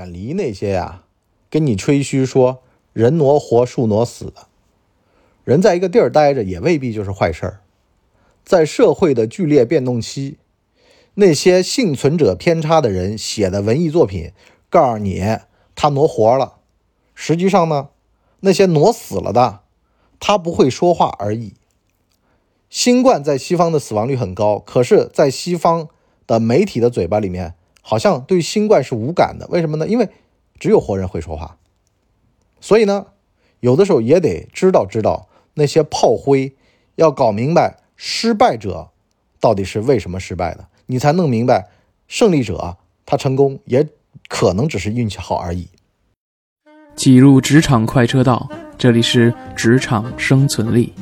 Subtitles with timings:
[0.00, 1.02] 远离那些呀，
[1.50, 2.62] 跟你吹嘘说
[2.94, 4.46] 人挪活，树挪死的。
[5.44, 7.60] 人在一个地儿待着，也未必就是坏事儿。
[8.42, 10.38] 在社会的剧烈变动期，
[11.14, 14.32] 那些幸存者偏差的人写的文艺作品，
[14.70, 15.22] 告诉你
[15.74, 16.54] 他挪活了，
[17.14, 17.90] 实际上呢，
[18.40, 19.60] 那些挪死了的，
[20.18, 21.52] 他不会说话而已。
[22.70, 25.88] 新冠在西方的死亡率很高，可是，在西方
[26.26, 29.46] 的媒体的嘴巴里面，好像对新冠是无感的。
[29.48, 29.88] 为什么呢？
[29.88, 30.08] 因为
[30.58, 31.56] 只有活人会说话，
[32.60, 33.06] 所以呢，
[33.60, 36.54] 有的时候也得知道知道那些炮灰，
[36.96, 38.90] 要搞明白失败者
[39.40, 41.68] 到底是为什么失败的，你才弄明白
[42.08, 42.76] 胜利者
[43.06, 43.88] 他成功也
[44.28, 45.68] 可能只是运气好而已。
[46.94, 50.92] 挤入职场快车道，这里是职场生存力。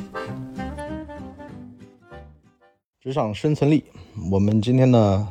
[3.01, 3.83] 职场生存力，
[4.31, 5.27] 我们今天呢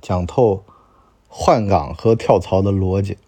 [0.00, 0.64] 讲透
[1.28, 3.18] 换岗和跳槽的逻辑。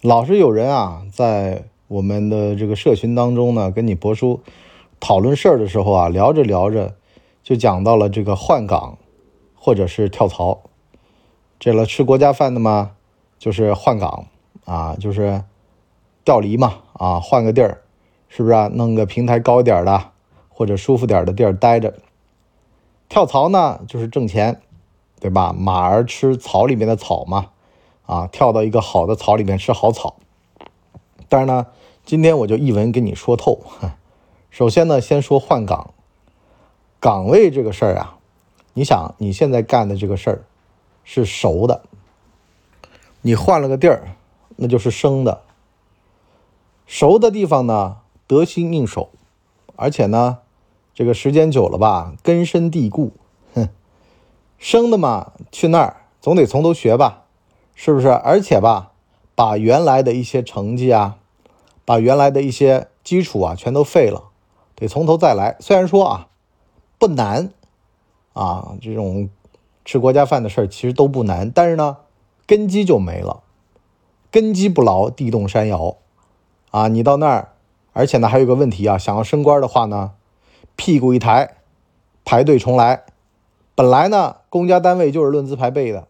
[0.00, 4.40] 老是有人啊，在我们的这个社群当中呢，跟你博叔
[5.00, 6.94] 讨论事儿的时候啊，聊着聊着
[7.42, 8.98] 就讲到了这个换岗
[9.54, 10.62] 或者是跳槽。
[11.58, 12.92] 这了吃国家饭的嘛，
[13.38, 14.26] 就是换岗
[14.66, 15.44] 啊，就是
[16.24, 17.82] 调离嘛啊，换个地儿，
[18.28, 18.68] 是不是啊？
[18.72, 20.10] 弄个平台高一点的
[20.48, 21.94] 或者舒服点的地儿待着。
[23.08, 24.60] 跳槽呢，就是挣钱，
[25.24, 25.54] 对吧？
[25.58, 27.46] 马儿吃草里面的草嘛。
[28.04, 30.16] 啊，跳到一个好的草里面吃好草。
[31.30, 31.68] 但是呢，
[32.04, 33.58] 今天我就一文跟你说透。
[34.52, 35.94] 首先呢，先说换岗，
[37.00, 38.18] 岗位这个事儿啊，
[38.74, 40.44] 你想你现在干的这个事儿
[41.04, 41.80] 是熟的，
[43.22, 44.16] 你换了个地儿，
[44.56, 45.40] 那就是生的。
[46.86, 49.08] 熟的地方呢，得心应手，
[49.74, 50.40] 而且呢，
[50.92, 53.12] 这个时间久了吧，根深蒂固。
[54.58, 57.22] 生的嘛，去那儿总得从头学吧。
[57.76, 58.06] 是不是？
[58.08, 58.92] 而且吧，
[59.34, 61.16] 把原来的一些成绩啊，
[61.84, 64.28] 把原来的一些基础啊，全都废了，
[64.76, 65.56] 得从头再来。
[65.58, 66.28] 虽然说啊，
[67.00, 67.50] 不难
[68.32, 69.28] 啊，这种
[69.84, 71.96] 吃国家饭的事儿其实都不难，但是呢，
[72.46, 73.42] 根基就没了，
[74.30, 75.96] 根基不牢，地动山摇
[76.70, 76.86] 啊。
[76.86, 77.48] 你到那儿，
[77.92, 80.12] 而且呢，还有个问题啊，想要升官的话呢，
[80.76, 81.56] 屁股一抬，
[82.24, 83.04] 排队重来。
[83.76, 86.06] 本来呢，公家单位就是论资排辈的。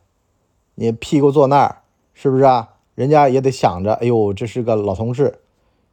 [0.74, 1.78] 你屁股坐那儿，
[2.12, 2.70] 是不是啊？
[2.94, 5.38] 人家也得想着，哎呦，这是个老同志，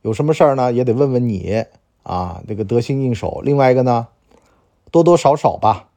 [0.02, 1.64] 有什么事儿呢，也得问问你
[2.04, 3.42] 啊，这个得心应手。
[3.44, 4.08] 另外一个呢，
[4.92, 5.88] 多多少少吧，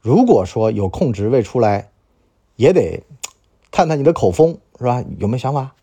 [0.00, 1.88] 如果说有空职位出来，
[2.56, 3.02] 也得
[3.70, 5.02] 探探你的口风，是吧？
[5.18, 5.74] 有没有想法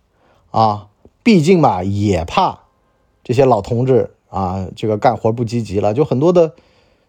[0.51, 0.89] 啊？
[1.23, 2.59] 毕竟吧，也怕
[3.23, 5.93] 这些老同志啊，这个干活不积极了。
[5.93, 6.53] 就很多的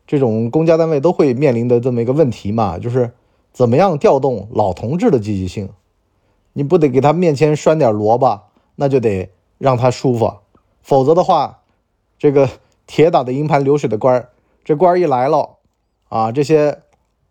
[0.07, 3.13] 这种公家单位都会面临的这么一个问题嘛，就是。
[3.53, 5.69] 怎么样调动老同志的积极性？
[6.55, 8.45] 你不得给他面前拴点萝卜，
[8.77, 10.37] 那就得让他舒服，
[10.81, 11.61] 否则的话，
[12.19, 12.49] 这个
[12.87, 14.31] 铁打的营盘流水的官儿，
[14.65, 15.59] 这官儿一来了，
[16.09, 16.81] 啊，这些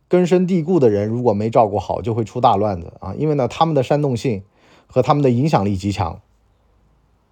[0.08, 3.16] 根深蒂固的人如果没照顾好，就会出大乱子啊！
[3.18, 4.44] 因为呢，他们的煽动性
[4.86, 6.22] 和他们的影响力极强。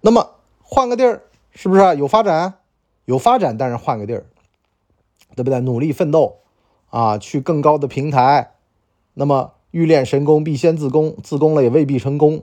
[0.00, 0.30] 那么
[0.64, 2.54] 换个地儿，是不是有发展？
[3.04, 4.26] 有发展，但是换个地儿，
[5.36, 5.60] 对不对？
[5.60, 6.36] 努力奋斗
[6.90, 8.52] 啊，去更高的平台。
[9.14, 12.42] 那么欲练神功，必先自宫，自宫了也未必成功，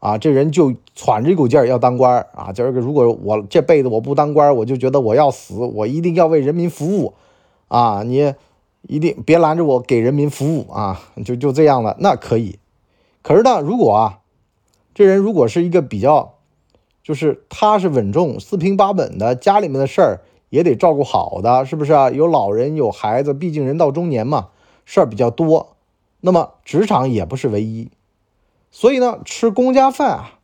[0.00, 7.14] 啊，这人就喘着一股劲儿要当官儿啊，就是如果我这辈子我不当官，我就觉得我要死，我一定要为人民服务，
[7.68, 8.34] 啊，你
[8.82, 12.58] 一定别拦着我给人民服务啊，就就这样了，那可以。
[13.22, 14.20] 可是呢，如果啊，
[14.94, 16.34] 这人如果是一个比较，
[17.02, 22.10] 就是踏实稳重、四平八稳的，家里面的事儿也得照顾好的，是不是啊？
[22.10, 24.48] 有老人有孩子，毕竟人到中年嘛，
[24.84, 25.76] 事儿比较多。
[26.20, 27.90] 那么职场也不是唯一，
[28.72, 30.38] 所以呢，吃公家饭啊，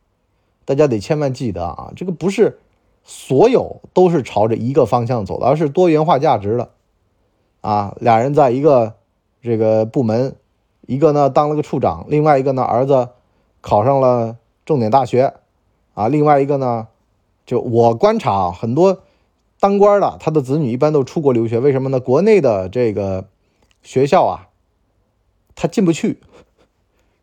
[0.65, 2.61] 大家得千万记得啊，这个不是
[3.03, 6.71] 所有都是朝着一个方向走的，而是多元化价值的
[7.61, 7.97] 啊。
[7.99, 8.95] 俩人在一个
[9.43, 10.37] 这个部门，
[10.87, 13.09] 一个呢当了个处长，另外一个呢儿子
[13.61, 15.35] 考上了重点大学
[15.95, 16.87] 啊，另外一个呢，
[17.45, 19.01] 就我观察很多
[19.65, 21.99] 当官的，他的子女一般都出国留学，为什么呢？
[21.99, 23.25] 国内的这个
[23.83, 24.51] 学校啊。
[25.55, 26.21] 他进不去，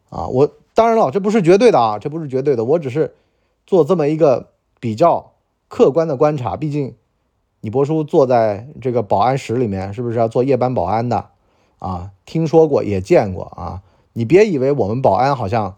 [0.10, 3.14] 啊，我当然了，这不是绝对的啊，这不是绝对的，我只是
[3.68, 4.48] 做这么一个
[4.80, 5.34] 比较
[5.68, 6.58] 客观的观察。
[6.58, 6.96] 毕竟，
[7.60, 11.28] 你博叔坐在这个保安室里面，是不是要做夜班保安的
[11.78, 12.10] 啊？
[12.26, 13.84] 听说过，也见过啊。
[14.14, 15.76] 你别以为我们保安好像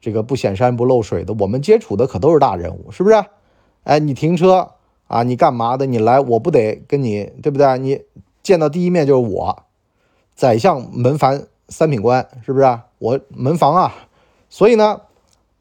[0.00, 3.22] 这个不显山不漏水的，我们接触的可都是大人物，是不是？
[3.84, 4.70] 哎，你停车
[5.08, 5.84] 啊，你干嘛的？
[5.84, 7.78] 你来，我不得跟你，对不对？
[7.78, 8.02] 你
[8.42, 9.64] 见到第一面就是我，
[10.36, 11.48] 宰相门凡。
[11.70, 12.80] 三品官是不是？
[12.98, 13.94] 我门房啊，
[14.48, 15.02] 所以呢，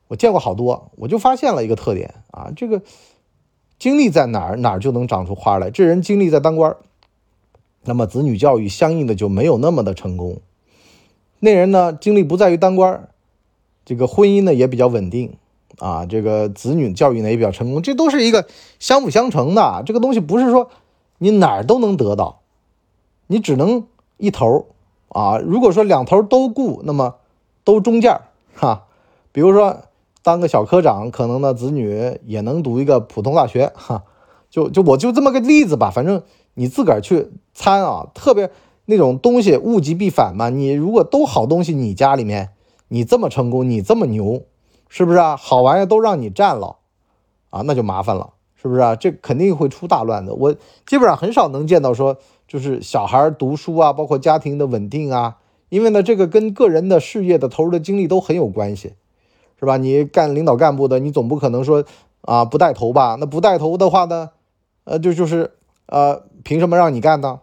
[0.07, 2.81] 我见过好多，我就发现了一个特点啊，这个
[3.77, 5.69] 精力在哪儿，哪儿就能长出花来。
[5.69, 6.73] 这人精力在当官，
[7.83, 10.39] 那么子女教育相应的就没有那么的成功。
[11.41, 13.09] 那人呢，精力不在于当官，
[13.83, 15.33] 这个婚姻呢也比较稳定
[15.79, 18.47] 啊，这个子女教育呢也比较成功，这都是一个
[18.79, 19.83] 相辅相成的。
[19.85, 20.69] 这个东西不是说
[21.17, 22.39] 你哪儿都能得到，
[23.27, 23.87] 你只能
[24.17, 24.67] 一头
[25.09, 25.37] 啊。
[25.37, 27.15] 如果说两头都顾，那么
[27.63, 28.19] 都中间
[28.55, 28.85] 哈。
[29.31, 29.83] 比如说
[30.23, 34.03] 当个小科长，可能呢子女也能读一个普通大学哈。
[34.49, 38.49] 就就我就这么个例子吧，反正你自个儿去参啊，特别。
[38.89, 42.51] 那种东西物极必反嘛，你如果都好东西，你家里面
[42.87, 44.43] 你这么成功，你这么牛，
[44.89, 45.35] 是不是啊？
[45.35, 46.77] 好玩意都让你占了，
[47.49, 48.95] 啊，那就麻烦了，是不是啊？
[48.95, 50.33] 这肯定会出大乱的。
[50.33, 50.53] 我
[50.85, 52.17] 基本上很少能见到说，
[52.47, 55.37] 就是小孩读书啊，包括家庭的稳定啊，
[55.69, 58.93] 因为呢，这个跟个人的事业的投入的精力都很有关系，
[59.59, 59.77] 是吧？
[59.77, 61.83] 你干领导干部的，你总不可能说
[62.21, 63.17] 啊不带头吧？
[63.19, 64.31] 那不带头的话呢，
[64.85, 65.51] 呃，就就是
[65.87, 67.41] 呃，凭什么让你干呢？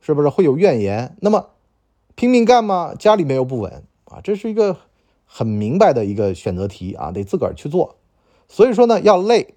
[0.00, 1.16] 是不是会有怨言？
[1.20, 1.46] 那么
[2.14, 2.94] 拼命干嘛？
[2.98, 4.76] 家里面又不稳啊，这是一个
[5.28, 7.94] 很明白的一个选择题啊，得自个儿去做。
[8.48, 9.54] 所以说呢，要累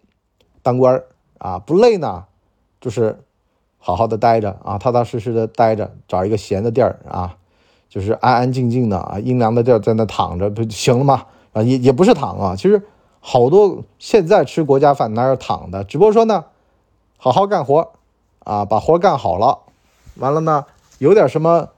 [0.61, 1.05] 当官儿
[1.39, 2.25] 啊，不累呢，
[2.79, 3.23] 就是
[3.79, 7.37] 好好的待着啊，踏踏实实的待着，找一个闲的地儿啊，
[7.89, 11.25] 就是安安静静的啊，阴凉的地儿在那躺着不行了吗？
[11.53, 12.83] 啊，也也不是躺啊，其实
[13.19, 15.83] 好多现在吃国家饭哪有躺的？
[15.83, 16.45] 只不过说呢，
[17.17, 17.93] 好好干活
[18.39, 19.59] 啊，把活干好了。
[20.15, 20.65] 完了呢，
[20.97, 21.69] 有点什么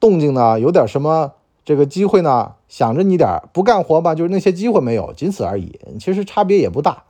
[0.00, 0.58] 动静呢？
[0.58, 1.32] 有点什么
[1.64, 2.54] 这个机会呢？
[2.68, 5.78] 想着你点不干活吧，就是那些机会没有，仅此而已。
[6.00, 7.04] 其实差别也不大，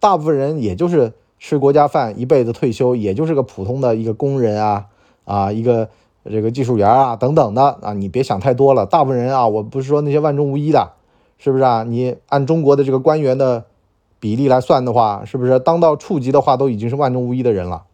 [0.00, 4.86] 大部分人也就是吃国家饭，一辈子退休，也就是个普通的一个工人啊
[5.24, 5.88] 啊，一个
[6.24, 7.92] 这个技术员啊等等的啊。
[7.92, 10.94] 你别想太多了，大部分人啊，我不是说那些万中无一的，
[11.38, 11.84] 是不是啊？
[11.84, 13.66] 你按中国的这个官员的
[14.18, 17.84] 比例来算的话，是不是当到处级的话，都已经是万中无一的人了？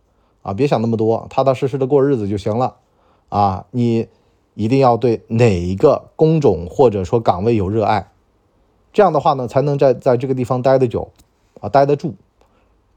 [0.40, 2.76] 啊，别想那么多，踏踏实实的过日子就行了。
[3.28, 4.08] 啊，你
[4.54, 8.10] 一定要对哪一个工种或者说岗位有热爱，
[8.92, 11.10] 这样的话呢，才能在在这个地方待得久，
[11.60, 12.14] 啊，待得住。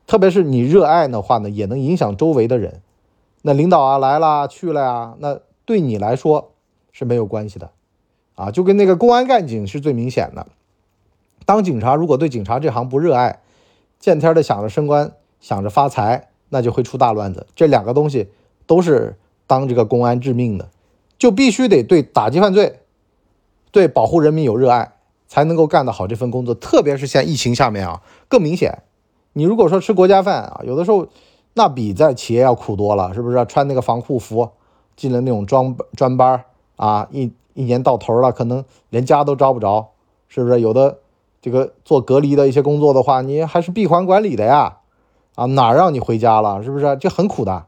[0.06, 2.82] 特别是你热爱的话呢，也能影响周围的人。
[3.42, 6.52] 那领导啊来了去了呀，那对你来说
[6.92, 7.72] 是没有关系的。
[8.36, 10.48] 啊，就跟那个公安干警是最明显的。
[11.46, 13.42] 当警察如果对警察这行不热爱，
[14.00, 16.30] 见天的想着升官，想着发财。
[16.50, 17.46] 那就会出大乱子。
[17.58, 18.30] 这两个东西
[18.66, 19.18] 都是
[19.48, 20.70] 当这个公安致命的，
[21.18, 22.80] 就必须得对打击犯罪、
[23.72, 24.94] 对保护人民有热爱，
[25.28, 26.54] 才能够干得好这份工作。
[26.56, 28.84] 特别是像疫情下面啊，更明显。
[29.34, 31.08] 你如果说吃国家饭啊，有的时候
[31.54, 33.46] 那比在企业要苦多了，是不是？
[33.46, 34.50] 穿那个防护服，
[34.96, 36.44] 进了那种专专班
[36.76, 39.90] 啊，一一年到头了，可能连家都招不着，
[40.28, 40.60] 是不是？
[40.62, 41.00] 有的
[41.42, 44.78] 这个做隔离的一些工作的话，你还是闭环管理的呀。
[45.36, 46.64] 啊，哪让你回家了？
[46.64, 46.98] 是不是？
[47.00, 47.66] 这很苦的。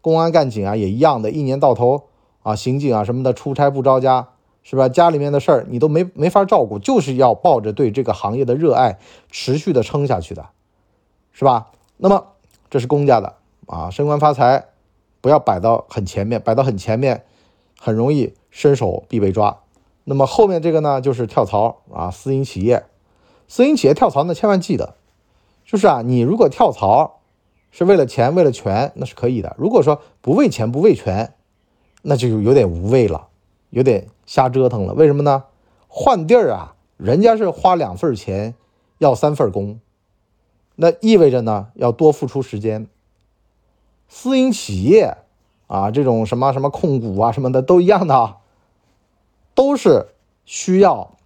[0.00, 2.02] 公安干警啊，也一样的，一年到头
[2.42, 4.28] 啊，刑警啊什么的，出差不着家，
[4.62, 4.88] 是吧？
[4.88, 8.98] 家里面的事儿你都没没法照顾，就是要抱着对这个行业的热爱，
[9.30, 10.48] 持续的撑下去的，
[11.32, 11.68] 是吧？
[11.96, 12.26] 那么
[12.70, 13.34] 这是公家的
[13.66, 14.66] 啊，升官发财
[15.20, 17.24] 不要摆到很前面，摆到很前面
[17.78, 19.58] 很容易伸手必被抓。
[20.04, 22.84] 那么后面这个呢，就是跳槽啊，私营企业，
[23.46, 24.96] 私营企业跳槽呢，千万记得。
[25.64, 27.20] 就是啊，你如果跳槽
[27.70, 29.54] 是为了钱、为了权，那是可以的。
[29.56, 31.34] 如果说不为钱、不为权，
[32.02, 33.28] 那就有点无谓了，
[33.70, 34.92] 有点瞎折腾了。
[34.94, 35.44] 为什么呢？
[35.88, 38.54] 换地儿啊，人家是花两份钱
[38.98, 39.80] 要三份工，
[40.76, 42.86] 那意味着呢要多付出时间。
[44.08, 45.16] 私营企业
[45.66, 48.36] 啊，这种什么什么控股啊什么的都一样的，
[49.54, 50.08] 都是
[50.44, 51.16] 需要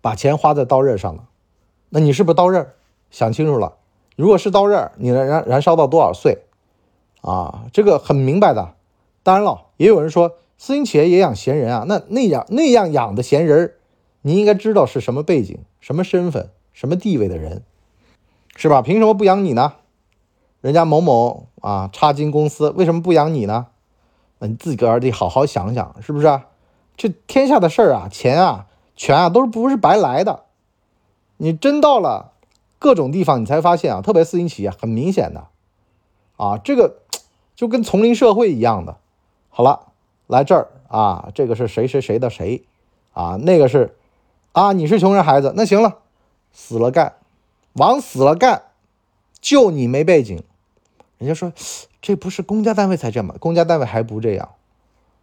[0.00, 1.24] 把钱花在刀刃上的。
[1.90, 2.68] 那你是不是刀刃？
[3.10, 3.76] 想清楚了，
[4.16, 6.38] 如果是刀刃，你能燃燃烧到多少岁？
[7.22, 8.74] 啊，这个很明白的。
[9.22, 13.74] 当然了，也有人说私营企业也养闲人啊，那那样那样养的闲人，
[14.22, 17.62] 你应该知道是什么背景、什么身份、什么地位的人，
[18.56, 18.82] 是吧？
[18.82, 19.74] 凭什么不养你呢？
[20.60, 23.68] 人家某某啊，差金公司为什么不养你呢？
[24.38, 26.40] 那你自个儿得好好想想，是不是？
[26.96, 30.44] 这天下的事儿啊，钱啊、权啊，都是不是白来的？
[31.36, 32.32] 你真到了。
[32.82, 35.48] 各种地方你才发现啊，特别私营企业很明显的，
[36.38, 37.00] 啊，这个
[37.54, 38.96] 就跟丛林社会一样的。
[39.50, 39.88] 好了，
[40.26, 42.62] 来这儿啊，这个是谁谁谁的谁，
[43.12, 43.94] 啊，那个是
[44.52, 45.98] 啊，你是穷人孩子，那行了，
[46.52, 47.14] 死了干，
[47.74, 48.62] 往死了干，
[49.40, 50.42] 就你没背景。
[51.18, 51.52] 人家说
[52.00, 53.34] 这不是公家单位才这样吗？
[53.38, 54.50] 公家单位还不这样，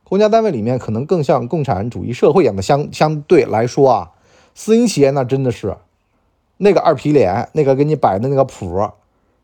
[0.04, 4.12] 公家单位里面可能更像共产主义社会一样的相相对来说啊，
[4.54, 5.78] 私营企业那真的是。
[6.60, 8.90] 那个二皮脸，那个给你摆的那个谱，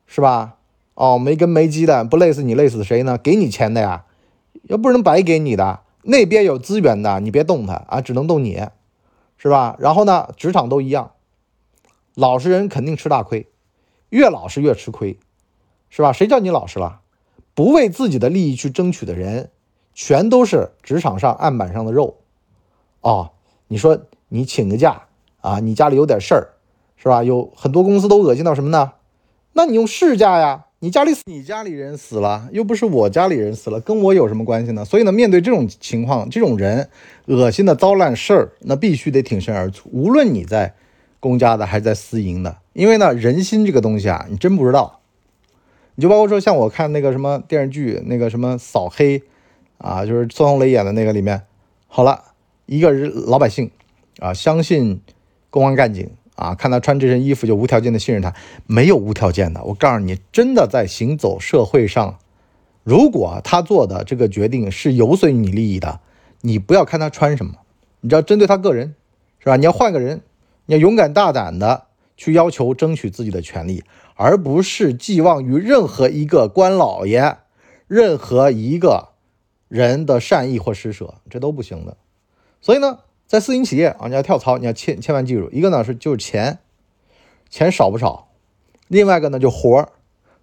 [0.08, 0.56] 是吧？
[0.96, 3.18] 哦，没根没鸡的，不累死你，累死谁呢？
[3.18, 4.04] 给你钱的呀，
[4.63, 5.82] 又不能白给你的。
[6.05, 8.62] 那边有资源的，你别动他啊，只能动你，
[9.38, 9.77] 是吧？
[9.79, 11.12] 然后呢，职场都一样，
[12.13, 13.48] 老实人肯定吃大亏，
[14.10, 15.17] 越老实越吃亏，
[15.89, 16.12] 是吧？
[16.12, 17.00] 谁叫你老实了？
[17.53, 19.50] 不为自己的利益去争取的人，
[19.93, 22.17] 全都是职场上案板上的肉。
[23.00, 23.32] 哦，
[23.70, 25.03] 你说你请个假
[25.39, 26.50] 啊，你家里有点事儿，
[26.98, 27.24] 是吧？
[27.24, 28.93] 有很多公司都恶心到什么呢？
[29.53, 30.65] 那你用事假呀。
[30.84, 34.84] 你家里死，你家里人死了，又不是我家里人死了，跟我有什么关系呢？
[34.84, 36.90] 所以呢，面对这种情况，这种人
[37.28, 39.88] 恶心的糟烂事儿，那必须得挺身而出。
[39.94, 40.74] 无论你在
[41.22, 45.00] 公家的还是在私营的，因为呢，人心这个东西啊，你真不知道。
[45.96, 49.24] 你就包括说，像我看那个什么电视剧，那个什么扫黑
[49.78, 51.44] 啊，就是孙红雷演的那个里面，
[51.88, 52.22] 好了，
[52.66, 53.72] 一个人老百姓
[54.20, 55.00] 啊，相信
[55.50, 56.10] 公安干警。
[56.36, 58.34] 啊，看他穿这身衣服就无条件的信任他，
[58.66, 59.63] 没有无条件的。
[59.63, 62.18] 我告诉你，真的在行走社会上，
[62.84, 66.00] 如果他做的这个决定是有损你利益的，
[66.42, 67.54] 你不要看他穿什么，
[68.02, 68.96] 你只要针对他个人，
[69.38, 69.58] 是吧？
[69.58, 70.22] 你要换个人，
[70.66, 71.86] 你要勇敢大胆的
[72.18, 73.84] 去要求争取自己的权利，
[74.16, 77.38] 而不是寄望于任何一个官老爷、
[77.88, 79.10] 任何一个
[79.68, 81.96] 人的善意或施舍，这都不行的。
[82.60, 83.00] 所以呢。
[83.34, 86.60] 在私营企业啊，你要跳槽，你要千千万记住，一个呢是就是钱，
[87.50, 88.28] 钱少不少；
[88.88, 89.90] 另外一个呢就活儿，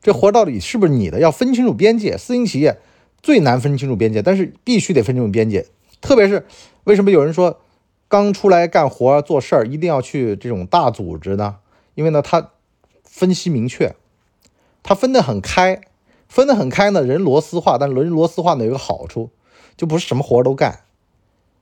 [0.02, 2.18] 这活儿到底是不是你的，要分清楚边界。
[2.18, 2.80] 私营企业
[3.22, 5.68] 最难分清楚边界，但是必须得分清楚边界。
[6.00, 6.44] 特别是
[6.82, 7.60] 为什么有人说
[8.08, 11.58] 刚出来干活做事儿一定要去这种大组织呢？
[11.94, 12.50] 因为呢，他
[13.04, 13.94] 分析明确，
[14.82, 15.80] 他分得很开，
[16.26, 17.78] 分得很开呢，人螺丝化。
[17.78, 19.30] 但人螺丝化呢有个好处，
[19.76, 20.80] 就不是什么活儿都干。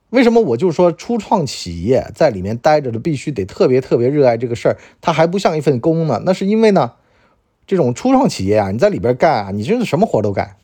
[0.09, 6.23] 为什么我就说初创企业在里面待着的必须得特别特别热爱这个事儿，它还不像一份工呢？
[6.25, 6.93] 那是因为呢，
[7.67, 10.55] 这种初创企业啊，你在里边干啊，你真是什么活都干。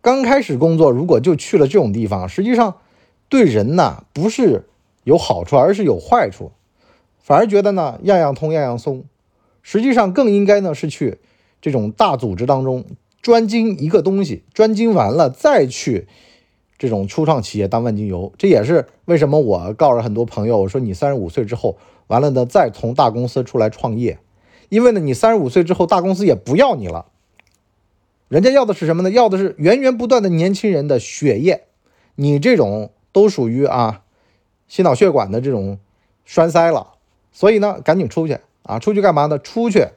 [0.00, 2.76] 刚开始工作，如果就去了这种地方，实际上
[3.28, 4.64] 对人呢不是
[5.04, 6.52] 有好处，而是有坏处，
[7.18, 9.04] 反而觉得呢样样通样样松。
[9.62, 11.18] 实际上更应该呢是去
[11.60, 12.86] 这种大组织当中
[13.20, 16.08] 专精一个东西，专精完了再去。
[16.78, 24.18] 这种初创企业当万金油，这也是为什么我告诉很多朋友，我说你三十五岁之后完了呢，再从大公司出来创业，
[24.68, 27.06] 因为呢，你三十五岁之后大公司也不要你了，
[28.28, 29.10] 人家要的是什么呢？
[29.10, 31.64] 要的是源源不断的年轻人的血液，
[32.14, 34.02] 你这种都属于啊
[34.68, 35.78] 心脑血管的这种
[36.24, 36.94] 栓塞了，
[37.32, 39.38] 所以呢，赶紧出去啊，出去干嘛呢？
[39.38, 39.88] 出去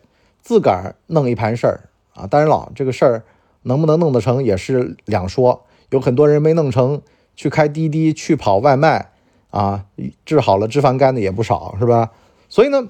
[0.41, 1.81] 自个儿弄一盘事儿。
[2.13, 3.23] 啊，当然了，这个事儿
[3.61, 5.65] 能不能弄得成也是两说。
[5.89, 7.01] 有很多人没弄成，
[7.35, 9.11] 去开滴滴，去跑外卖，
[9.49, 9.85] 啊，
[10.25, 12.11] 治好了脂肪肝的也不少，是吧？
[12.47, 12.89] 所以呢，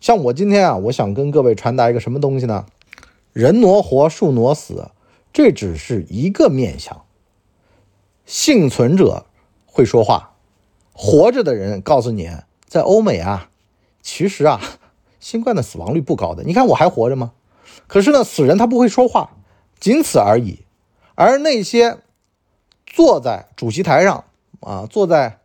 [0.00, 2.66] 像我今天啊，我想跟各位传达一个什么东西呢？
[3.32, 4.90] 人挪活，树挪死，
[5.32, 7.02] 这只是一个面相。
[8.24, 9.26] 幸存者
[9.66, 10.34] 会说话，
[10.92, 12.30] 活着的人告诉你，
[12.66, 13.50] 在欧美啊，
[14.00, 14.60] 其实啊，
[15.18, 16.44] 新冠的死亡率不高的。
[16.44, 17.32] 你看我还活着吗？
[17.86, 19.36] 可是呢，死人他不会说话，
[19.80, 20.60] 仅此而已。
[21.16, 21.98] 而那些
[22.94, 24.22] 坐在主席台上
[24.60, 25.40] 啊，坐在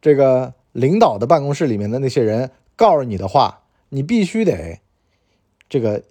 [0.00, 4.78] 这个领导的办公室里面的那些人告诉你的话，你必须得
[5.68, 6.04] 这个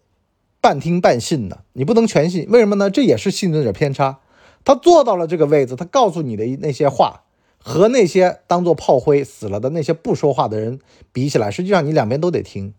[0.59, 2.45] 半听半信的，你不能全信。
[2.49, 2.89] 为什么呢？
[2.89, 4.19] 这也是幸存者偏差。
[4.65, 7.21] 他坐到了这个位置，他告诉你的那些话，
[7.57, 10.81] 和那些当做炮灰死了的那些不说话的人
[11.13, 12.73] 比起来，实际上你两边都得听。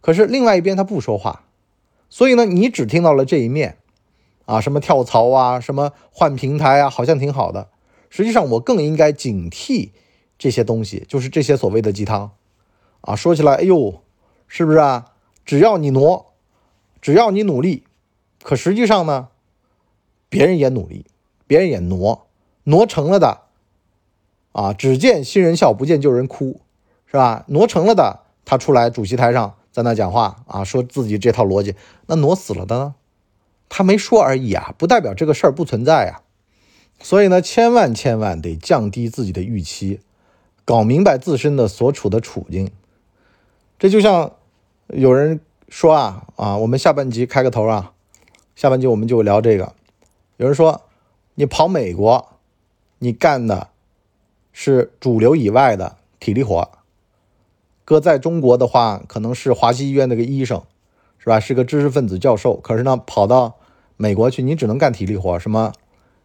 [0.00, 1.44] 可是另外一边他不说话，
[2.08, 3.76] 所以呢，你只听到了这一面。
[4.48, 7.68] 啊，什么跳槽啊，什么换平台啊，好像挺好的。
[8.08, 9.90] 实际上，我更应该警惕
[10.38, 12.30] 这些东西，就是这些所谓的鸡汤。
[13.02, 14.00] 啊，说起来，哎呦，
[14.46, 15.12] 是不是啊？
[15.44, 16.32] 只要你挪，
[17.02, 17.84] 只要你努力，
[18.42, 19.28] 可实际上呢，
[20.30, 21.04] 别人也努力，
[21.46, 22.26] 别人也挪，
[22.64, 23.42] 挪成了的，
[24.52, 26.62] 啊，只见新人笑，不见旧人哭，
[27.04, 27.44] 是吧？
[27.48, 31.74] 挪成了的，他出来主席台上在那讲话啊，说自己这套逻辑，
[32.06, 32.94] 那挪死了的呢？
[33.68, 36.22] 他没说而已啊，不代表这个事儿不存在呀。
[37.00, 40.00] 所以呢，千万千万得降低自己的预期，
[40.64, 42.70] 搞明白自身的所处的处境。
[43.78, 44.32] 这就像
[44.88, 47.92] 有人说啊啊，我们下半集开个头啊，
[48.56, 49.74] 下半集我们就聊这个。
[50.38, 50.82] 有人说，
[51.34, 52.28] 你跑美国，
[52.98, 53.68] 你干的
[54.52, 56.70] 是主流以外的体力活，
[57.84, 60.62] 搁在中国的话，可能是华西医院那个医生。
[61.20, 61.40] 是吧？
[61.40, 63.57] 是个知识分子教授，可是呢，跑到
[63.98, 65.72] 美国去，你只能干体力活，什么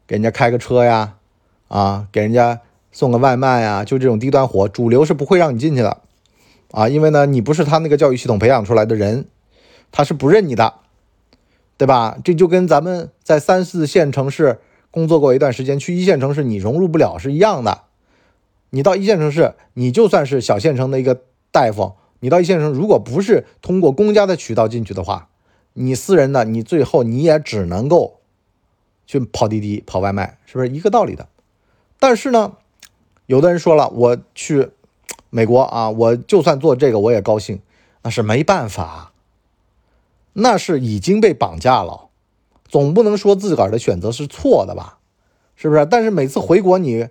[0.05, 1.15] 给人家开个车呀，
[1.67, 2.61] 啊，给人家
[2.91, 6.01] 送个外卖呀，就这种低端活，主流是不会让你进去的，
[6.71, 9.25] 啊，因为呢，你不是他那个教育系统培养出来的人，
[9.91, 10.75] 他是不认你的，
[11.75, 12.19] 对吧？
[12.23, 14.59] 这就跟咱们在三四线城市
[14.91, 17.81] 工作过一段时间，去一线城市你融入不了是一样的。
[18.69, 25.29] 你到一线城市，你就算是小县城的一个大夫，你到一线城市，如果不是通过公家的渠道进去的话，
[25.73, 28.19] 你私人的，你最后你也只能够
[29.05, 31.27] 去跑滴滴、跑外卖，是不是一个道理的？
[31.99, 32.53] 但是呢，
[33.25, 34.71] 有的人说了，我去
[35.29, 37.61] 美国啊，我就算做这个我也高兴，
[38.03, 39.11] 那是没办法，
[40.33, 42.09] 那是已经被绑架了，
[42.67, 44.99] 总不能说自个儿的选择是错的吧？
[45.55, 45.85] 是不是？
[45.85, 47.07] 但是每次回国你。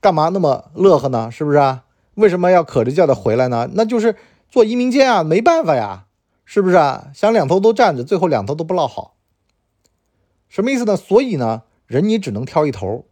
[0.00, 1.30] 干嘛那么乐呵呢？
[1.30, 1.78] 是不是？
[2.14, 3.70] 为什么要可着叫的回来呢？
[3.74, 4.16] 那就是
[4.50, 6.06] 做移民监啊，没办法呀，
[6.52, 7.10] 是不是啊？
[7.14, 9.14] 想两头都占着，最后两头都不落好，
[10.50, 10.98] 什么意思呢？
[10.98, 13.06] 所以呢，人你只能挑一头。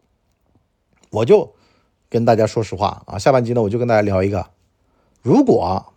[1.08, 1.54] 我就
[2.10, 4.50] 跟大家说实话啊，下半集呢，我就跟大家聊一个，
[5.22, 5.94] 如果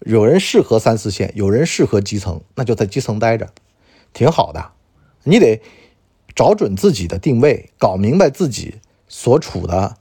[0.00, 3.50] 有人适合三四线，有人适合基层，那就在基层待着，
[4.12, 4.72] 挺好的。
[5.24, 5.62] 你得
[6.34, 8.80] 找准自己的定位，搞明白自己。
[9.08, 9.96] 所处的，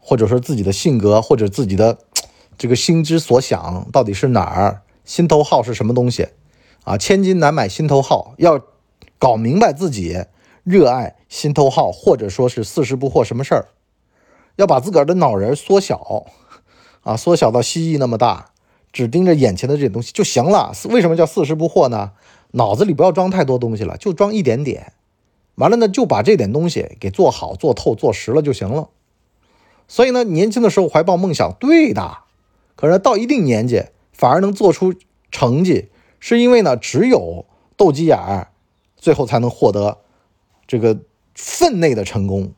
[0.00, 1.98] 或者说自己的性格，或者自己的
[2.58, 4.82] 这个心之所想到底是哪儿？
[5.04, 6.28] 心头好是什么东西？
[6.84, 8.60] 啊，千金难买心头好，要
[9.18, 10.24] 搞明白自己
[10.64, 13.68] 热爱心头好，或者说是四十不惑什么事儿？
[14.56, 16.26] 要把自个儿的脑仁缩小，
[17.02, 18.50] 啊，缩小到蜥蜴那么大，
[18.92, 20.72] 只盯着眼前的这些东西就行了。
[20.90, 22.12] 为什么叫四十不惑呢？
[22.52, 24.92] 脑子里不要装太多东西了，就装一点点。
[25.54, 28.90] 完了呢，就把这点东西给做好、做透、做实了就行了。
[29.88, 32.18] 所以呢，年轻的时候怀抱梦想，对的。
[32.74, 34.94] 可是到一定年纪，反而能做出
[35.30, 35.90] 成绩，
[36.20, 38.52] 是因为呢，只有斗鸡眼儿，
[38.96, 39.98] 最后才能获得
[40.66, 41.00] 这个
[41.34, 42.52] 分内的成功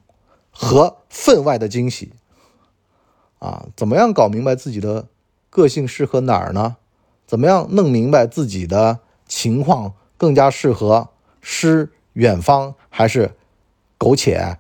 [0.50, 2.12] 和分外的惊喜。
[3.38, 5.08] 啊，怎么样搞明白自己的
[5.50, 6.76] 个性适合哪儿呢？
[7.26, 11.08] 怎么样弄明白自己的情况更加适合
[11.40, 11.90] 诗？
[12.14, 13.34] 远方还是
[13.98, 14.56] 苟且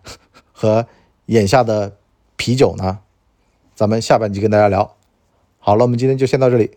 [0.52, 0.88] 和
[1.26, 1.96] 眼下的
[2.34, 2.98] 啤酒呢？
[3.76, 4.96] 咱们下半集跟大家聊。
[5.58, 6.76] 好了，我们今天就先到这里，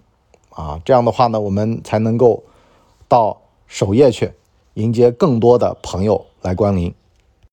[0.51, 2.43] 啊，这样的话呢，我们才能够
[3.07, 4.31] 到首页去
[4.75, 6.93] 迎接更多的朋友来光临。